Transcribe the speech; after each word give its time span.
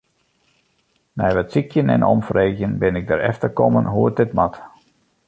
Nei 1.17 1.31
wat 1.37 1.51
sykjen 1.53 1.93
en 1.95 2.07
omfreegjen 2.13 2.77
bin 2.83 2.95
ik 2.99 3.07
derefter 3.11 3.49
kommen 3.59 3.85
hoe't 3.93 4.15
dit 4.21 4.31
moat. 4.37 4.55